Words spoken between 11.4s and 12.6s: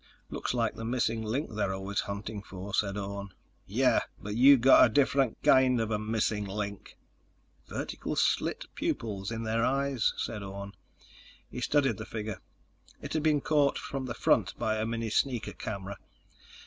He studied the figure.